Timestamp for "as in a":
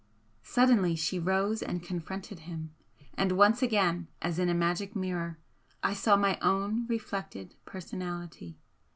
4.19-4.53